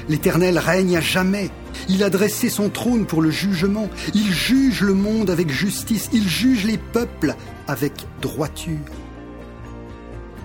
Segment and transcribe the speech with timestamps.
[0.09, 1.51] L'Éternel règne à jamais.
[1.89, 3.89] Il a dressé son trône pour le jugement.
[4.15, 6.09] Il juge le monde avec justice.
[6.13, 7.35] Il juge les peuples
[7.69, 8.79] avec droiture.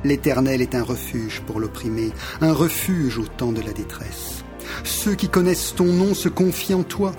[0.04, 4.44] L'Éternel est un refuge pour l'opprimé, un refuge au temps de la détresse.
[4.84, 7.14] Ceux qui connaissent ton nom se confient en toi,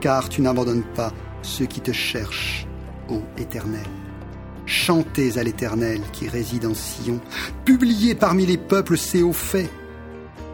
[0.00, 2.66] car tu n'abandonnes pas ceux qui te cherchent,
[3.08, 3.86] ô Éternel.
[4.66, 7.20] Chantez à l'Éternel qui réside en Sion,
[7.64, 9.70] publiez parmi les peuples ses hauts faits,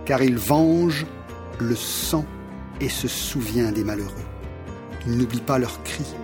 [0.05, 1.07] car il venge
[1.59, 2.25] le sang
[2.81, 4.13] et se souvient des malheureux.
[5.07, 6.15] Il n'oublie pas leurs cris